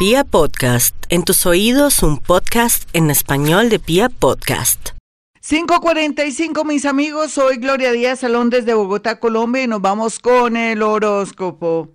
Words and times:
Pia 0.00 0.24
Podcast, 0.24 0.96
en 1.10 1.24
tus 1.24 1.44
oídos 1.44 2.02
un 2.02 2.16
podcast 2.16 2.88
en 2.94 3.10
español 3.10 3.68
de 3.68 3.78
Pia 3.78 4.08
Podcast. 4.08 4.92
545 5.46 6.64
mis 6.64 6.86
amigos, 6.86 7.32
soy 7.32 7.58
Gloria 7.58 7.92
Díaz 7.92 8.20
Salón 8.20 8.48
desde 8.48 8.72
Bogotá, 8.72 9.20
Colombia 9.20 9.64
y 9.64 9.66
nos 9.66 9.82
vamos 9.82 10.18
con 10.18 10.56
el 10.56 10.82
horóscopo. 10.82 11.90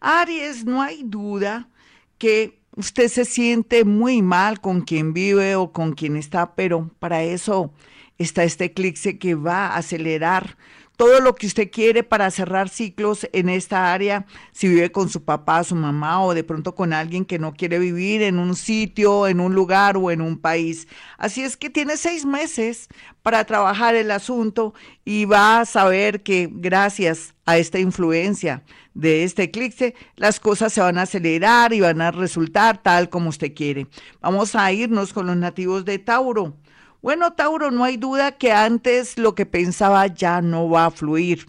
Aries, 0.00 0.64
no 0.64 0.80
hay 0.80 1.02
duda 1.04 1.68
que 2.16 2.58
usted 2.74 3.08
se 3.08 3.26
siente 3.26 3.84
muy 3.84 4.22
mal 4.22 4.62
con 4.62 4.80
quien 4.80 5.12
vive 5.12 5.54
o 5.54 5.72
con 5.72 5.92
quien 5.92 6.16
está, 6.16 6.54
pero 6.54 6.90
para 7.00 7.22
eso 7.22 7.70
está 8.16 8.44
este 8.44 8.64
eclipse 8.64 9.18
que 9.18 9.34
va 9.34 9.66
a 9.66 9.76
acelerar 9.76 10.56
todo 10.96 11.20
lo 11.20 11.34
que 11.34 11.46
usted 11.46 11.70
quiere 11.70 12.02
para 12.02 12.30
cerrar 12.30 12.68
ciclos 12.68 13.26
en 13.32 13.48
esta 13.48 13.92
área, 13.92 14.26
si 14.52 14.68
vive 14.68 14.92
con 14.92 15.08
su 15.08 15.24
papá, 15.24 15.64
su 15.64 15.74
mamá 15.74 16.22
o 16.22 16.34
de 16.34 16.44
pronto 16.44 16.74
con 16.74 16.92
alguien 16.92 17.24
que 17.24 17.38
no 17.38 17.54
quiere 17.54 17.78
vivir 17.78 18.22
en 18.22 18.38
un 18.38 18.54
sitio, 18.54 19.26
en 19.26 19.40
un 19.40 19.54
lugar 19.54 19.96
o 19.96 20.10
en 20.10 20.20
un 20.20 20.38
país. 20.38 20.86
Así 21.18 21.42
es 21.42 21.56
que 21.56 21.70
tiene 21.70 21.96
seis 21.96 22.24
meses 22.24 22.88
para 23.22 23.44
trabajar 23.44 23.94
el 23.94 24.10
asunto 24.10 24.74
y 25.04 25.24
va 25.24 25.60
a 25.60 25.64
saber 25.64 26.22
que 26.22 26.48
gracias 26.50 27.34
a 27.46 27.58
esta 27.58 27.78
influencia 27.78 28.62
de 28.94 29.24
este 29.24 29.44
eclipse, 29.44 29.94
las 30.16 30.38
cosas 30.38 30.72
se 30.72 30.80
van 30.80 30.98
a 30.98 31.02
acelerar 31.02 31.72
y 31.72 31.80
van 31.80 32.00
a 32.00 32.10
resultar 32.10 32.82
tal 32.82 33.08
como 33.08 33.30
usted 33.30 33.54
quiere. 33.54 33.86
Vamos 34.20 34.54
a 34.54 34.70
irnos 34.72 35.12
con 35.12 35.26
los 35.26 35.36
nativos 35.36 35.84
de 35.84 35.98
Tauro. 35.98 36.56
Bueno, 37.02 37.32
Tauro, 37.32 37.72
no 37.72 37.82
hay 37.82 37.96
duda 37.96 38.30
que 38.30 38.52
antes 38.52 39.18
lo 39.18 39.34
que 39.34 39.44
pensaba 39.44 40.06
ya 40.06 40.40
no 40.40 40.70
va 40.70 40.86
a 40.86 40.90
fluir. 40.92 41.48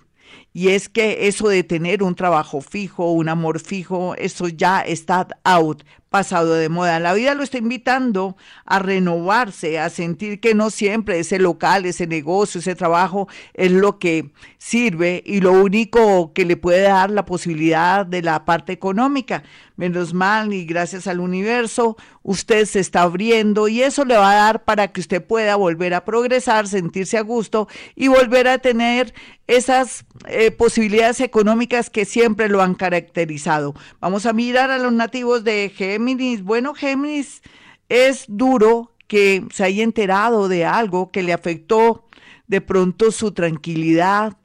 Y 0.52 0.70
es 0.70 0.89
que 0.89 1.27
eso 1.27 1.48
de 1.48 1.63
tener 1.63 2.02
un 2.02 2.16
trabajo 2.16 2.59
fijo, 2.59 3.12
un 3.12 3.29
amor 3.29 3.59
fijo, 3.59 4.16
eso 4.16 4.48
ya 4.48 4.81
está 4.81 5.27
out 5.43 5.84
pasado 6.13 6.53
de 6.53 6.70
moda. 6.70 6.99
La 6.99 7.16
vida 7.16 7.34
lo 7.34 7.41
está 7.41 7.58
invitando 7.58 8.38
a 8.67 8.77
renovarse, 8.77 9.79
a 9.79 9.90
sentir 9.90 10.40
que 10.40 10.54
no 10.54 10.70
siempre 10.70 11.18
ese 11.18 11.40
local, 11.40 11.87
ese 11.87 12.05
negocio, 12.05 12.60
ese 12.60 12.76
trabajo 12.76 13.27
es 13.55 13.71
lo 13.71 13.98
que 13.98 14.29
sirve 14.60 15.24
y 15.26 15.41
lo 15.41 15.54
único 15.54 16.32
que 16.32 16.46
le 16.46 16.55
puede 16.55 16.84
dar 16.84 17.10
la 17.10 17.26
posibilidad 17.26 18.05
de 18.05 18.21
la 18.21 18.46
parte 18.46 18.74
económica. 18.74 19.41
Menos 19.76 20.13
mal 20.13 20.54
y 20.54 20.65
gracias 20.65 21.07
al 21.07 21.20
universo, 21.20 21.98
usted 22.21 22.65
se 22.65 22.80
está 22.80 23.02
abriendo 23.02 23.68
y 23.68 23.82
eso 23.82 24.05
le 24.05 24.15
va 24.15 24.34
a 24.34 24.35
dar 24.35 24.63
para 24.65 24.90
que 24.90 25.02
usted 25.02 25.26
pueda 25.26 25.55
volver 25.55 25.96
a 25.96 26.05
progresar, 26.05 26.68
sentirse 26.68 27.18
a 27.18 27.21
gusto 27.21 27.68
y 27.96 28.07
volver 28.07 28.48
a 28.48 28.59
tener 28.59 29.15
esas 29.48 30.05
eh, 30.27 30.52
posibilidades 30.52 31.21
económicas 31.21 31.90
que 31.90 32.05
siempre 32.05 32.49
lo 32.49 32.62
han 32.62 32.76
caracterizado. 32.76 33.74
Vamos 33.99 34.27
a 34.27 34.34
mirar 34.34 34.70
a 34.70 34.77
los 34.77 34.93
nativos 34.93 35.43
de 35.43 35.74
GM 35.77 36.02
Géminis, 36.04 36.43
bueno, 36.43 36.73
Géminis, 36.73 37.41
es 37.87 38.26
duro 38.27 38.91
que 39.07 39.46
se 39.51 39.63
haya 39.63 39.84
enterado 39.84 40.49
de 40.49 40.65
algo 40.65 41.12
que 41.12 41.23
le 41.23 41.32
afectó 41.32 42.09
de 42.48 42.59
pronto 42.59 43.12
su 43.12 43.32
tranquilidad, 43.32 44.37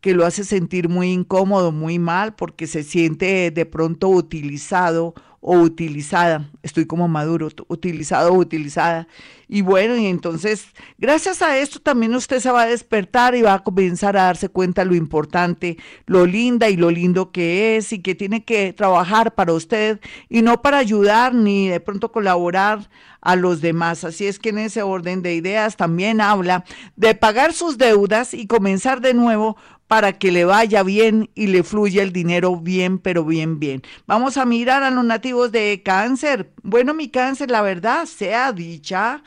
que 0.00 0.14
lo 0.14 0.24
hace 0.24 0.44
sentir 0.44 0.88
muy 0.88 1.10
incómodo, 1.10 1.72
muy 1.72 1.98
mal, 1.98 2.36
porque 2.36 2.68
se 2.68 2.84
siente 2.84 3.50
de 3.50 3.66
pronto 3.66 4.08
utilizado 4.08 5.14
o 5.40 5.58
utilizada. 5.58 6.50
Estoy 6.62 6.86
como 6.86 7.08
maduro, 7.08 7.48
utilizado 7.68 8.32
o 8.32 8.36
utilizada. 8.36 9.08
Y 9.48 9.62
bueno, 9.62 9.96
y 9.96 10.06
entonces, 10.06 10.66
gracias 10.98 11.42
a 11.42 11.58
esto 11.58 11.80
también 11.80 12.14
usted 12.14 12.40
se 12.40 12.50
va 12.50 12.62
a 12.62 12.66
despertar 12.66 13.34
y 13.34 13.42
va 13.42 13.54
a 13.54 13.64
comenzar 13.64 14.16
a 14.16 14.24
darse 14.24 14.48
cuenta 14.48 14.84
lo 14.84 14.94
importante, 14.94 15.78
lo 16.06 16.26
linda 16.26 16.68
y 16.68 16.76
lo 16.76 16.90
lindo 16.90 17.32
que 17.32 17.76
es 17.76 17.92
y 17.92 18.00
que 18.00 18.14
tiene 18.14 18.44
que 18.44 18.72
trabajar 18.72 19.34
para 19.34 19.52
usted 19.52 19.98
y 20.28 20.42
no 20.42 20.62
para 20.62 20.78
ayudar 20.78 21.34
ni 21.34 21.68
de 21.68 21.80
pronto 21.80 22.12
colaborar 22.12 22.88
a 23.22 23.34
los 23.34 23.60
demás. 23.60 24.04
Así 24.04 24.26
es 24.26 24.38
que 24.38 24.50
en 24.50 24.58
ese 24.58 24.82
orden 24.82 25.22
de 25.22 25.34
ideas 25.34 25.76
también 25.76 26.20
habla 26.20 26.64
de 26.96 27.14
pagar 27.14 27.52
sus 27.52 27.78
deudas 27.78 28.34
y 28.34 28.46
comenzar 28.46 29.00
de 29.00 29.14
nuevo 29.14 29.56
para 29.90 30.12
que 30.12 30.30
le 30.30 30.44
vaya 30.44 30.84
bien 30.84 31.30
y 31.34 31.48
le 31.48 31.64
fluya 31.64 32.04
el 32.04 32.12
dinero 32.12 32.54
bien, 32.54 33.00
pero 33.00 33.24
bien, 33.24 33.58
bien. 33.58 33.82
Vamos 34.06 34.36
a 34.36 34.44
mirar 34.44 34.84
a 34.84 34.90
los 34.92 35.04
nativos 35.04 35.50
de 35.50 35.82
cáncer. 35.84 36.52
Bueno, 36.62 36.94
mi 36.94 37.08
cáncer, 37.08 37.50
la 37.50 37.60
verdad, 37.60 38.06
sea 38.06 38.52
dicha, 38.52 39.24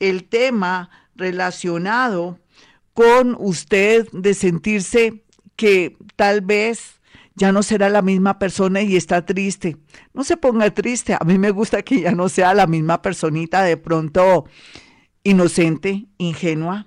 el 0.00 0.24
tema 0.24 0.88
relacionado 1.16 2.38
con 2.94 3.36
usted 3.38 4.08
de 4.10 4.32
sentirse 4.32 5.22
que 5.54 5.98
tal 6.16 6.40
vez 6.40 6.98
ya 7.34 7.52
no 7.52 7.62
será 7.62 7.90
la 7.90 8.00
misma 8.00 8.38
persona 8.38 8.80
y 8.80 8.96
está 8.96 9.26
triste. 9.26 9.76
No 10.14 10.24
se 10.24 10.38
ponga 10.38 10.70
triste, 10.70 11.12
a 11.12 11.24
mí 11.26 11.36
me 11.36 11.50
gusta 11.50 11.82
que 11.82 12.00
ya 12.00 12.12
no 12.12 12.30
sea 12.30 12.54
la 12.54 12.66
misma 12.66 13.02
personita 13.02 13.64
de 13.64 13.76
pronto 13.76 14.46
inocente, 15.24 16.06
ingenua, 16.16 16.86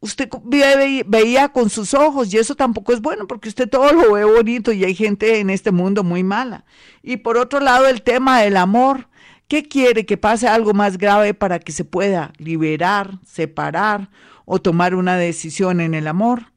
usted 0.00 0.28
veía 1.06 1.48
con 1.48 1.70
sus 1.70 1.94
ojos 1.94 2.32
y 2.32 2.38
eso 2.38 2.54
tampoco 2.54 2.92
es 2.92 3.00
bueno 3.00 3.26
porque 3.26 3.48
usted 3.48 3.68
todo 3.68 3.92
lo 3.92 4.12
ve 4.12 4.24
bonito 4.24 4.72
y 4.72 4.84
hay 4.84 4.94
gente 4.94 5.40
en 5.40 5.50
este 5.50 5.72
mundo 5.72 6.04
muy 6.04 6.22
mala. 6.22 6.64
Y 7.02 7.18
por 7.18 7.36
otro 7.36 7.60
lado, 7.60 7.88
el 7.88 8.02
tema 8.02 8.40
del 8.40 8.56
amor. 8.56 9.08
¿Qué 9.48 9.62
quiere 9.62 10.06
que 10.06 10.16
pase 10.16 10.48
algo 10.48 10.74
más 10.74 10.98
grave 10.98 11.32
para 11.32 11.60
que 11.60 11.70
se 11.70 11.84
pueda 11.84 12.32
liberar, 12.36 13.20
separar 13.24 14.10
o 14.44 14.60
tomar 14.60 14.96
una 14.96 15.16
decisión 15.16 15.80
en 15.80 15.94
el 15.94 16.08
amor? 16.08 16.50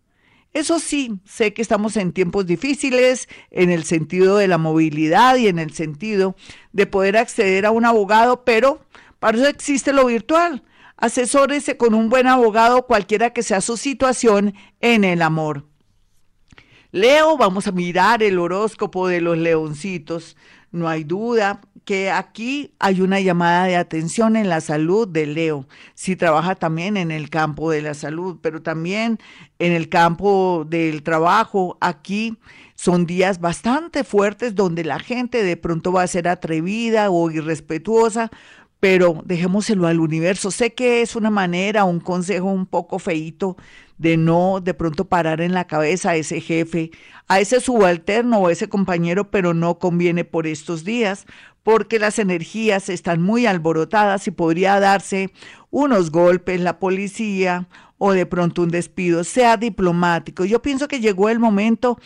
Eso 0.53 0.79
sí, 0.79 1.19
sé 1.23 1.53
que 1.53 1.61
estamos 1.61 1.95
en 1.97 2.11
tiempos 2.11 2.47
difíciles 2.47 3.29
en 3.51 3.69
el 3.69 3.83
sentido 3.83 4.37
de 4.37 4.47
la 4.47 4.57
movilidad 4.57 5.35
y 5.35 5.47
en 5.47 5.59
el 5.59 5.71
sentido 5.71 6.35
de 6.71 6.87
poder 6.87 7.17
acceder 7.17 7.67
a 7.67 7.71
un 7.71 7.85
abogado, 7.85 8.43
pero 8.43 8.81
para 9.19 9.37
eso 9.37 9.47
existe 9.47 9.93
lo 9.93 10.07
virtual. 10.07 10.63
Asesórese 10.99 11.77
con 11.77 11.93
un 11.93 12.09
buen 12.09 12.27
abogado 12.27 12.85
cualquiera 12.85 13.29
que 13.29 13.41
sea 13.41 13.61
su 13.61 13.77
situación 13.77 14.53
en 14.81 15.05
el 15.05 15.21
amor. 15.21 15.65
Leo, 16.91 17.37
vamos 17.37 17.67
a 17.67 17.71
mirar 17.71 18.21
el 18.21 18.37
horóscopo 18.37 19.07
de 19.07 19.21
los 19.21 19.37
leoncitos. 19.37 20.35
No 20.71 20.89
hay 20.89 21.05
duda 21.05 21.61
que 21.85 22.11
aquí 22.11 22.75
hay 22.79 22.99
una 22.99 23.21
llamada 23.21 23.63
de 23.65 23.77
atención 23.77 24.35
en 24.35 24.49
la 24.49 24.59
salud 24.59 25.07
de 25.07 25.25
Leo. 25.25 25.67
Si 25.95 26.17
trabaja 26.17 26.55
también 26.55 26.97
en 26.97 27.11
el 27.11 27.29
campo 27.29 27.71
de 27.71 27.81
la 27.81 27.93
salud, 27.93 28.37
pero 28.41 28.61
también 28.61 29.19
en 29.57 29.71
el 29.71 29.87
campo 29.87 30.65
del 30.67 31.01
trabajo, 31.01 31.77
aquí 31.79 32.37
son 32.75 33.05
días 33.05 33.39
bastante 33.39 34.03
fuertes 34.03 34.53
donde 34.53 34.83
la 34.83 34.99
gente 34.99 35.43
de 35.43 35.57
pronto 35.57 35.91
va 35.91 36.03
a 36.03 36.07
ser 36.07 36.27
atrevida 36.27 37.09
o 37.09 37.31
irrespetuosa 37.31 38.29
pero 38.79 39.21
dejémoselo 39.25 39.87
al 39.87 39.99
universo. 39.99 40.51
Sé 40.51 40.73
que 40.73 41.01
es 41.01 41.15
una 41.15 41.29
manera, 41.29 41.83
un 41.83 41.99
consejo 41.99 42.47
un 42.47 42.65
poco 42.65 42.99
feito 42.99 43.57
de 43.97 44.15
no 44.15 44.61
de 44.61 44.73
pronto 44.73 45.05
parar 45.05 45.41
en 45.41 45.53
la 45.53 45.67
cabeza 45.67 46.11
a 46.11 46.15
ese 46.15 46.39
jefe, 46.39 46.91
a 47.27 47.41
ese 47.41 47.59
subalterno 47.59 48.39
o 48.39 48.47
a 48.47 48.51
ese 48.51 48.69
compañero, 48.69 49.29
pero 49.29 49.53
no 49.53 49.79
conviene 49.79 50.23
por 50.23 50.47
estos 50.47 50.85
días, 50.85 51.25
porque 51.63 51.99
las 51.99 52.17
energías 52.19 52.87
están 52.87 53.21
muy 53.21 53.45
alborotadas 53.45 54.25
y 54.27 54.31
podría 54.31 54.79
darse 54.79 55.31
unos 55.69 56.11
golpes, 56.11 56.61
la 56.61 56.79
policía 56.79 57.67
o 57.97 58.13
de 58.13 58.25
pronto 58.25 58.61
un 58.61 58.69
despido, 58.69 59.25
sea 59.25 59.57
diplomático. 59.57 60.45
Yo 60.45 60.61
pienso 60.61 60.87
que 60.87 61.01
llegó 61.01 61.27
el 61.27 61.39
momento 61.39 61.99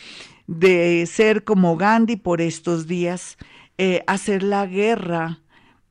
de 0.47 1.05
ser 1.05 1.43
como 1.43 1.77
Gandhi 1.77 2.15
por 2.15 2.41
estos 2.41 2.87
días, 2.87 3.37
eh, 3.77 4.03
hacer 4.07 4.41
la 4.41 4.65
guerra 4.65 5.42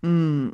Mm, 0.03 0.49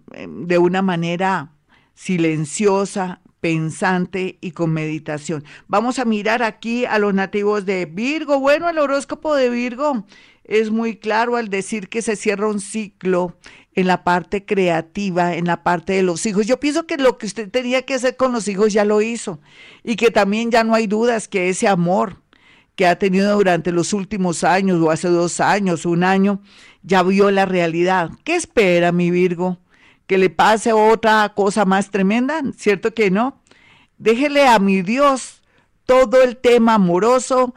de 0.47 0.59
una 0.59 0.83
manera 0.83 1.55
silenciosa, 1.95 3.23
pensante 3.41 4.37
y 4.43 4.51
con 4.51 4.75
meditación. 4.75 5.43
Vamos 5.69 5.99
a 5.99 6.05
mirar 6.05 6.43
aquí 6.43 6.85
a 6.85 6.99
los 6.99 7.15
nativos 7.15 7.65
de 7.65 7.87
Virgo. 7.87 8.41
Bueno, 8.41 8.69
el 8.69 8.79
horóscopo 8.79 9.35
de 9.35 9.49
Virgo 9.49 10.05
es 10.45 10.71
muy 10.71 10.97
claro 10.97 11.37
al 11.37 11.49
decir 11.49 11.89
que 11.89 12.03
se 12.03 12.17
cierra 12.17 12.47
un 12.47 12.61
ciclo 12.61 13.39
en 13.73 13.87
la 13.87 14.05
parte 14.05 14.45
creativa, 14.45 15.35
en 15.35 15.47
la 15.47 15.63
parte 15.63 15.95
de 15.95 16.03
los 16.03 16.27
hijos. 16.27 16.47
Yo 16.47 16.61
pienso 16.61 16.87
que 16.87 16.99
lo 16.99 17.17
que 17.17 17.25
usted 17.25 17.51
tenía 17.51 17.83
que 17.83 17.95
hacer 17.95 18.17
con 18.17 18.33
los 18.33 18.49
hijos 18.49 18.75
ya 18.75 18.85
lo 18.85 19.01
hizo 19.01 19.41
y 19.83 19.97
que 19.97 20.11
también 20.11 20.51
ya 20.51 20.63
no 20.63 20.75
hay 20.75 20.87
dudas 20.87 21.27
que 21.27 21.49
ese 21.49 21.69
amor 21.69 22.21
que 22.79 22.87
ha 22.87 22.97
tenido 22.97 23.35
durante 23.35 23.73
los 23.73 23.93
últimos 23.93 24.45
años 24.45 24.81
o 24.81 24.93
hace 24.93 25.09
dos 25.09 25.41
años, 25.41 25.85
un 25.85 26.05
año, 26.05 26.41
ya 26.85 27.03
vio 27.03 27.29
la 27.33 27.45
realidad. 27.45 28.13
¿Qué 28.23 28.37
espera 28.37 28.93
mi 28.93 29.11
Virgo? 29.11 29.59
¿Que 30.07 30.17
le 30.17 30.31
pase 30.31 30.73
otra 30.73 31.33
cosa 31.35 31.65
más 31.65 31.91
tremenda? 31.91 32.41
¿Cierto 32.57 32.95
que 32.95 33.11
no? 33.11 33.43
Déjele 33.99 34.47
a 34.47 34.61
mi 34.61 34.83
Dios 34.83 35.43
todo 35.87 36.23
el 36.23 36.37
tema 36.37 36.75
amoroso, 36.75 37.53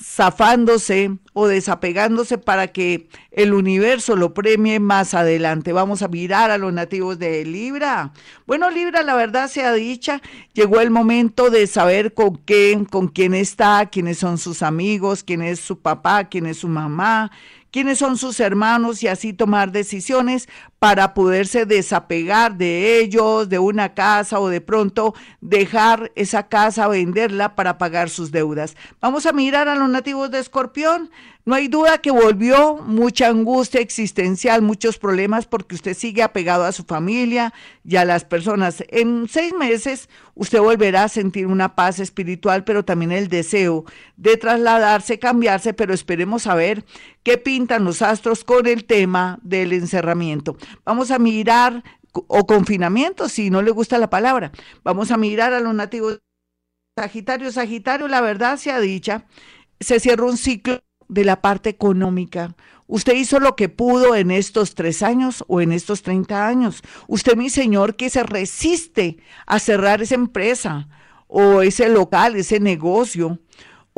zafándose 0.00 1.10
o 1.32 1.46
desapegándose 1.48 2.38
para 2.38 2.68
que 2.68 3.08
el 3.30 3.52
universo 3.52 4.16
lo 4.16 4.34
premie 4.34 4.80
más 4.80 5.14
adelante. 5.14 5.72
Vamos 5.72 6.02
a 6.02 6.08
mirar 6.08 6.50
a 6.50 6.58
los 6.58 6.72
nativos 6.72 7.18
de 7.18 7.44
Libra. 7.44 8.12
Bueno, 8.46 8.70
Libra, 8.70 9.02
la 9.02 9.14
verdad 9.14 9.48
sea 9.48 9.72
dicha, 9.72 10.20
llegó 10.52 10.80
el 10.80 10.90
momento 10.90 11.50
de 11.50 11.66
saber 11.66 12.14
con 12.14 12.36
qué, 12.36 12.84
con 12.90 13.08
quién 13.08 13.34
está, 13.34 13.86
quiénes 13.86 14.18
son 14.18 14.38
sus 14.38 14.62
amigos, 14.62 15.24
quién 15.24 15.42
es 15.42 15.60
su 15.60 15.80
papá, 15.80 16.24
quién 16.24 16.46
es 16.46 16.58
su 16.58 16.68
mamá, 16.68 17.30
quiénes 17.70 17.98
son 17.98 18.16
sus 18.16 18.40
hermanos 18.40 19.02
y 19.02 19.08
así 19.08 19.32
tomar 19.32 19.72
decisiones 19.72 20.48
para 20.78 21.14
poderse 21.14 21.66
desapegar 21.66 22.56
de 22.56 23.00
ellos, 23.00 23.48
de 23.48 23.58
una 23.58 23.94
casa 23.94 24.38
o 24.40 24.48
de 24.48 24.60
pronto 24.60 25.14
dejar 25.40 26.12
esa 26.14 26.48
casa, 26.48 26.88
venderla 26.88 27.54
para 27.54 27.78
pagar 27.78 28.10
sus 28.10 28.30
deudas. 28.30 28.76
Vamos 29.00 29.26
a 29.26 29.32
mirar 29.32 29.68
a 29.68 29.74
los 29.74 29.88
nativos 29.88 30.30
de 30.30 30.38
Escorpión. 30.38 31.10
No 31.48 31.54
hay 31.54 31.68
duda 31.68 31.96
que 31.96 32.10
volvió 32.10 32.76
mucha 32.76 33.28
angustia 33.28 33.80
existencial, 33.80 34.60
muchos 34.60 34.98
problemas 34.98 35.46
porque 35.46 35.76
usted 35.76 35.94
sigue 35.94 36.22
apegado 36.22 36.64
a 36.64 36.72
su 36.72 36.84
familia 36.84 37.54
y 37.82 37.96
a 37.96 38.04
las 38.04 38.26
personas. 38.26 38.84
En 38.88 39.26
seis 39.30 39.54
meses 39.58 40.10
usted 40.34 40.60
volverá 40.60 41.04
a 41.04 41.08
sentir 41.08 41.46
una 41.46 41.74
paz 41.74 42.00
espiritual, 42.00 42.64
pero 42.64 42.84
también 42.84 43.12
el 43.12 43.28
deseo 43.28 43.86
de 44.18 44.36
trasladarse, 44.36 45.18
cambiarse, 45.18 45.72
pero 45.72 45.94
esperemos 45.94 46.46
a 46.46 46.54
ver 46.54 46.84
qué 47.22 47.38
pintan 47.38 47.82
los 47.82 48.02
astros 48.02 48.44
con 48.44 48.66
el 48.66 48.84
tema 48.84 49.38
del 49.40 49.72
encerramiento. 49.72 50.58
Vamos 50.84 51.10
a 51.10 51.18
mirar, 51.18 51.82
o 52.12 52.46
confinamiento, 52.46 53.26
si 53.30 53.48
no 53.48 53.62
le 53.62 53.70
gusta 53.70 53.96
la 53.96 54.10
palabra, 54.10 54.52
vamos 54.84 55.10
a 55.10 55.16
mirar 55.16 55.54
a 55.54 55.60
los 55.60 55.74
nativos 55.74 56.20
Sagitario. 56.94 57.50
Sagitario, 57.50 58.06
la 58.06 58.20
verdad 58.20 58.58
sea 58.58 58.80
dicha, 58.80 59.24
se 59.80 59.98
cierra 59.98 60.26
un 60.26 60.36
ciclo 60.36 60.82
de 61.08 61.24
la 61.24 61.40
parte 61.40 61.70
económica. 61.70 62.54
Usted 62.86 63.14
hizo 63.14 63.38
lo 63.38 63.56
que 63.56 63.68
pudo 63.68 64.14
en 64.14 64.30
estos 64.30 64.74
tres 64.74 65.02
años 65.02 65.44
o 65.46 65.60
en 65.60 65.72
estos 65.72 66.02
30 66.02 66.46
años. 66.46 66.82
Usted, 67.06 67.36
mi 67.36 67.50
señor, 67.50 67.96
que 67.96 68.08
se 68.08 68.22
resiste 68.22 69.18
a 69.46 69.58
cerrar 69.58 70.00
esa 70.00 70.14
empresa 70.14 70.88
o 71.26 71.60
ese 71.60 71.88
local, 71.88 72.36
ese 72.36 72.60
negocio 72.60 73.38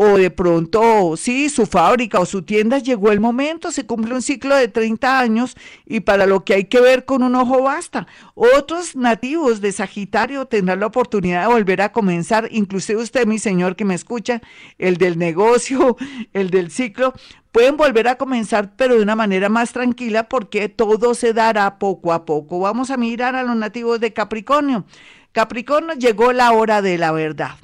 o 0.02 0.16
de 0.16 0.30
pronto, 0.30 1.14
sí, 1.18 1.50
su 1.50 1.66
fábrica 1.66 2.20
o 2.20 2.24
su 2.24 2.40
tienda, 2.40 2.78
llegó 2.78 3.12
el 3.12 3.20
momento, 3.20 3.70
se 3.70 3.84
cumple 3.84 4.14
un 4.14 4.22
ciclo 4.22 4.56
de 4.56 4.66
30 4.66 5.18
años 5.20 5.58
y 5.84 6.00
para 6.00 6.24
lo 6.24 6.42
que 6.42 6.54
hay 6.54 6.64
que 6.64 6.80
ver 6.80 7.04
con 7.04 7.22
un 7.22 7.34
ojo 7.34 7.64
basta. 7.64 8.06
Otros 8.34 8.96
nativos 8.96 9.60
de 9.60 9.72
Sagitario 9.72 10.46
tendrán 10.46 10.80
la 10.80 10.86
oportunidad 10.86 11.42
de 11.42 11.52
volver 11.52 11.82
a 11.82 11.92
comenzar, 11.92 12.48
inclusive 12.50 13.02
usted, 13.02 13.26
mi 13.26 13.38
señor, 13.38 13.76
que 13.76 13.84
me 13.84 13.94
escucha, 13.94 14.40
el 14.78 14.96
del 14.96 15.18
negocio, 15.18 15.98
el 16.32 16.48
del 16.48 16.70
ciclo, 16.70 17.12
pueden 17.52 17.76
volver 17.76 18.08
a 18.08 18.16
comenzar, 18.16 18.74
pero 18.76 18.96
de 18.96 19.02
una 19.02 19.16
manera 19.16 19.50
más 19.50 19.74
tranquila 19.74 20.30
porque 20.30 20.70
todo 20.70 21.14
se 21.14 21.34
dará 21.34 21.78
poco 21.78 22.14
a 22.14 22.24
poco. 22.24 22.58
Vamos 22.58 22.90
a 22.90 22.96
mirar 22.96 23.36
a 23.36 23.42
los 23.42 23.54
nativos 23.54 24.00
de 24.00 24.14
Capricornio. 24.14 24.86
Capricornio 25.32 25.92
llegó 25.92 26.32
la 26.32 26.52
hora 26.52 26.80
de 26.80 26.96
la 26.96 27.12
verdad. 27.12 27.56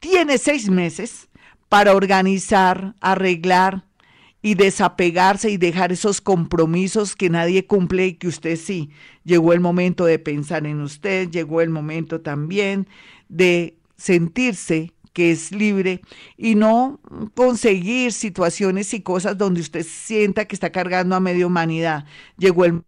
Tiene 0.00 0.38
seis 0.38 0.68
meses 0.68 1.28
para 1.74 1.96
organizar, 1.96 2.94
arreglar 3.00 3.84
y 4.42 4.54
desapegarse 4.54 5.50
y 5.50 5.56
dejar 5.56 5.90
esos 5.90 6.20
compromisos 6.20 7.16
que 7.16 7.28
nadie 7.30 7.66
cumple 7.66 8.06
y 8.06 8.14
que 8.14 8.28
usted 8.28 8.54
sí. 8.54 8.90
Llegó 9.24 9.52
el 9.52 9.58
momento 9.58 10.04
de 10.04 10.20
pensar 10.20 10.68
en 10.68 10.80
usted, 10.80 11.28
llegó 11.30 11.62
el 11.62 11.70
momento 11.70 12.20
también 12.20 12.86
de 13.28 13.76
sentirse 13.96 14.92
que 15.12 15.32
es 15.32 15.50
libre 15.50 16.00
y 16.36 16.54
no 16.54 17.00
conseguir 17.34 18.12
situaciones 18.12 18.94
y 18.94 19.00
cosas 19.00 19.36
donde 19.36 19.60
usted 19.60 19.84
sienta 19.84 20.44
que 20.44 20.54
está 20.54 20.70
cargando 20.70 21.16
a 21.16 21.20
media 21.20 21.44
humanidad. 21.44 22.06
Llegó 22.38 22.66
el 22.66 22.84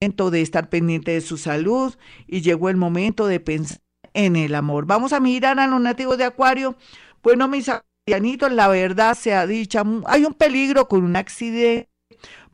momento 0.00 0.30
de 0.30 0.40
estar 0.40 0.70
pendiente 0.70 1.10
de 1.10 1.20
su 1.20 1.36
salud 1.36 1.94
y 2.26 2.40
llegó 2.40 2.70
el 2.70 2.78
momento 2.78 3.26
de 3.26 3.40
pensar 3.40 3.82
en 4.14 4.36
el 4.36 4.54
amor. 4.54 4.86
Vamos 4.86 5.12
a 5.12 5.20
mirar 5.20 5.60
a 5.60 5.66
los 5.66 5.82
nativos 5.82 6.16
de 6.16 6.24
Acuario. 6.24 6.76
Bueno, 7.22 7.46
mis 7.46 7.68
la 8.06 8.68
verdad 8.68 9.16
sea 9.16 9.46
dicha, 9.46 9.82
hay 10.06 10.24
un 10.24 10.34
peligro 10.34 10.86
con 10.88 11.04
un 11.04 11.16
accidente. 11.16 11.90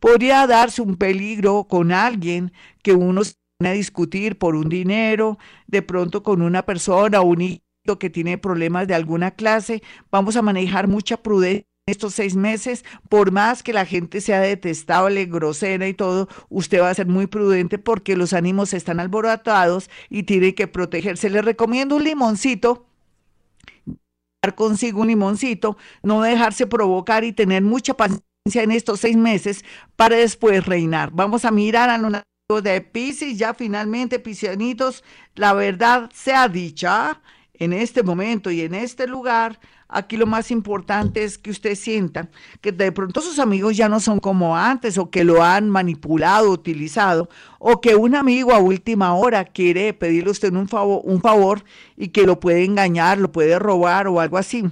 Podría 0.01 0.47
darse 0.47 0.83
un 0.83 0.97
peligro 0.97 1.65
con 1.65 1.93
alguien 1.93 2.53
que 2.83 2.93
uno 2.95 3.23
se 3.23 3.35
a 3.65 3.73
discutir 3.73 4.39
por 4.39 4.57
un 4.57 4.69
dinero, 4.69 5.39
de 5.69 5.83
pronto 5.83 6.25
con 6.25 6.43
una 6.43 6.63
persona 6.65 7.21
o 7.21 7.25
un 7.27 7.43
hijo 7.43 7.99
que 8.01 8.11
tiene 8.11 8.39
problemas 8.39 8.89
de 8.89 8.95
alguna 8.95 9.31
clase. 9.33 9.83
Vamos 10.11 10.37
a 10.37 10.43
manejar 10.43 10.89
mucha 10.89 11.17
prudencia 11.17 11.67
estos 11.87 12.15
seis 12.15 12.37
meses, 12.37 12.85
por 13.09 13.33
más 13.33 13.65
que 13.65 13.73
la 13.73 13.85
gente 13.85 14.21
sea 14.21 14.41
detestable, 14.41 15.27
grosera 15.27 15.89
y 15.89 15.95
todo, 15.95 16.29
usted 16.49 16.81
va 16.81 16.91
a 16.91 16.95
ser 16.95 17.09
muy 17.09 17.27
prudente 17.27 17.77
porque 17.77 18.17
los 18.17 18.33
ánimos 18.33 18.73
están 18.73 19.01
alborotados 19.01 19.91
y 20.09 20.23
tiene 20.23 20.55
que 20.55 20.69
protegerse. 20.69 21.29
Le 21.29 21.43
recomiendo 21.43 21.97
un 21.97 22.05
limoncito 22.05 22.87
consigo 24.51 25.01
un 25.01 25.07
limoncito, 25.07 25.77
no 26.03 26.21
dejarse 26.21 26.67
provocar 26.67 27.23
y 27.23 27.33
tener 27.33 27.63
mucha 27.63 27.95
paciencia 27.95 28.25
en 28.57 28.73
estos 28.73 28.99
seis 28.99 29.17
meses 29.17 29.65
para 29.95 30.17
después 30.17 30.67
reinar. 30.67 31.11
Vamos 31.13 31.45
a 31.45 31.53
mirar 31.53 31.91
a 31.91 31.99
los 31.99 32.13
de 32.61 32.81
Pisces, 32.81 33.39
ya 33.39 33.55
finalmente, 33.55 34.19
piscianitos, 34.19 35.05
la 35.37 35.55
verdad 35.55 36.11
sea 36.13 36.49
dicha 36.49 37.23
en 37.55 37.73
este 37.73 38.03
momento 38.03 38.51
y 38.51 38.63
en 38.63 38.75
este 38.75 39.07
lugar, 39.07 39.61
Aquí 39.93 40.17
lo 40.17 40.27
más 40.27 40.51
importante 40.51 41.23
es 41.23 41.37
que 41.37 41.51
usted 41.51 41.75
sienta 41.75 42.29
que 42.61 42.73
de 42.73 42.91
pronto 42.93 43.21
sus 43.21 43.39
amigos 43.39 43.77
ya 43.77 43.89
no 43.89 44.01
son 44.01 44.21
como 44.21 44.57
antes 44.57 44.97
o 44.97 45.11
que 45.11 45.23
lo 45.23 45.43
han 45.43 45.69
manipulado, 45.69 46.51
utilizado, 46.51 47.29
o 47.59 47.81
que 47.81 47.95
un 47.95 48.15
amigo 48.15 48.53
a 48.53 48.59
última 48.59 49.15
hora 49.15 49.45
quiere 49.45 49.93
pedirle 49.93 50.31
a 50.31 50.33
usted 50.33 50.53
un 50.55 50.69
favor, 50.69 51.03
un 51.05 51.21
favor 51.21 51.65
y 51.97 52.09
que 52.09 52.27
lo 52.27 52.41
puede 52.41 52.65
engañar, 52.65 53.19
lo 53.19 53.31
puede 53.31 53.59
robar 53.59 54.09
o 54.09 54.19
algo 54.19 54.39
así. 54.39 54.65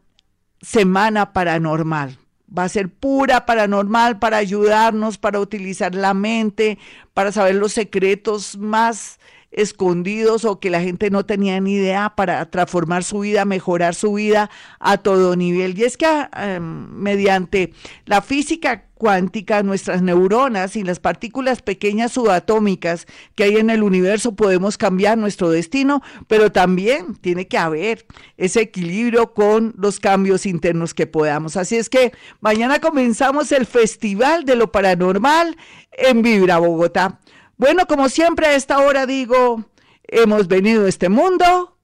semana 0.63 1.33
paranormal 1.33 2.20
va 2.57 2.65
a 2.65 2.69
ser 2.69 2.89
pura 2.89 3.47
paranormal 3.47 4.19
para 4.19 4.39
ayudarnos, 4.39 5.19
para 5.19 5.41
utilizar 5.41 5.95
la 5.95 6.15
mente, 6.15 6.79
para 7.15 7.33
saber 7.33 7.55
los 7.55 7.73
secretos 7.73 8.57
más 8.59 9.19
escondidos 9.51 10.45
o 10.45 10.61
que 10.61 10.71
la 10.71 10.81
gente 10.81 11.11
no 11.11 11.27
tenía 11.27 11.61
ni 11.61 11.75
idea 11.75 12.15
para 12.17 12.51
transformar 12.51 13.05
su 13.05 13.21
vida, 13.21 13.45
mejorar 13.45 13.95
su 13.95 14.15
vida 14.15 14.51
a 14.79 14.99
todo 14.99 15.37
nivel. 15.37 15.79
Y 15.79 15.85
es 15.85 15.97
que 15.97 16.07
em, 16.37 16.89
mediante 16.93 17.73
la 18.07 18.23
física 18.23 18.85
cuántica, 19.01 19.63
nuestras 19.63 20.03
neuronas 20.03 20.77
y 20.77 20.85
las 20.85 21.01
partículas 21.01 21.63
pequeñas 21.63 22.13
subatómicas 22.13 23.07
que 23.35 23.45
hay 23.45 23.57
en 23.57 23.71
el 23.71 23.83
universo 23.83 24.37
podemos 24.37 24.77
cambiar 24.77 25.17
nuestro 25.17 25.51
destino, 25.51 26.03
pero 26.29 26.53
también 26.53 27.15
tiene 27.15 27.49
que 27.49 27.57
haber 27.57 28.07
ese 28.37 28.61
equilibrio 28.61 29.33
con 29.33 29.73
los 29.79 30.01
cambios 30.01 30.45
internos 30.45 30.93
que 30.93 31.07
podamos. 31.07 31.57
Así 31.57 31.77
es 31.77 31.89
que 31.89 32.13
mañana 32.41 32.79
comenzamos 32.79 33.53
el 33.53 33.65
Festival 33.65 34.45
de 34.45 34.57
lo 34.57 34.71
Paranormal 34.71 35.57
en 35.93 36.21
Vibra 36.21 36.59
Bogotá. 36.59 37.21
Bueno, 37.61 37.85
como 37.87 38.09
siempre 38.09 38.47
a 38.47 38.55
esta 38.55 38.79
hora 38.79 39.05
digo, 39.05 39.67
hemos 40.05 40.49
venido 40.49 40.87
a 40.87 40.89
este 40.89 41.11
mundo 41.11 41.77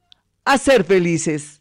a 0.46 0.56
ser 0.56 0.84
felices. 0.84 1.60